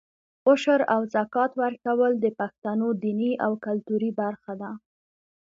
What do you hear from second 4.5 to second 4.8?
ده.